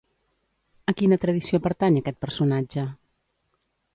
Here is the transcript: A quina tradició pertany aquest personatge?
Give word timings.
A 0.91 0.93
quina 1.01 1.19
tradició 1.25 1.59
pertany 1.67 1.99
aquest 2.01 2.19
personatge? 2.27 2.89